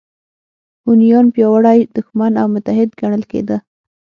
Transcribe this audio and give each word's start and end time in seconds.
هونیان 0.85 1.25
پیاوړی 1.35 1.79
دښمن 1.95 2.33
او 2.41 2.47
متحد 2.53 2.89
ګڼل 3.01 3.23
کېده 3.31 3.57